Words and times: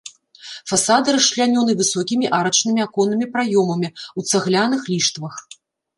Фасады 0.69 1.07
расчлянёны 1.15 1.75
высокімі 1.83 2.31
арачнымі 2.39 2.81
аконнымі 2.87 3.25
праёмамі 3.35 3.89
ў 3.93 4.33
цагляных 4.33 4.81
ліштвах. 4.95 5.35